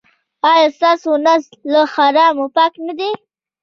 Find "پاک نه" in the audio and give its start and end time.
2.55-2.93